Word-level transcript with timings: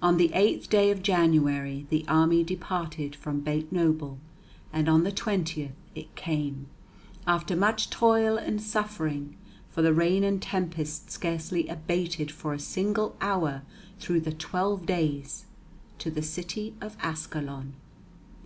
On 0.00 0.16
the 0.16 0.30
8th 0.30 0.70
day 0.70 0.90
of 0.90 1.02
January 1.02 1.86
the 1.90 2.06
army 2.08 2.42
departed 2.42 3.14
from 3.14 3.40
Beitenoble, 3.42 4.16
and 4.72 4.88
on 4.88 5.04
the 5.04 5.12
20th 5.12 5.72
it 5.94 6.16
came, 6.16 6.66
after 7.26 7.54
much 7.54 7.90
toil 7.90 8.38
and 8.38 8.62
suffering, 8.62 9.36
for 9.70 9.82
the 9.82 9.92
rain 9.92 10.24
and 10.24 10.40
tempest 10.40 11.10
scarcely 11.10 11.68
abated 11.68 12.30
for 12.32 12.54
a 12.54 12.58
single 12.58 13.14
hour 13.20 13.60
through 13.98 14.20
the 14.20 14.32
twelve 14.32 14.86
days, 14.86 15.44
to 15.98 16.10
the 16.10 16.22
city 16.22 16.72
of 16.80 16.96
Ascalon. 17.02 17.74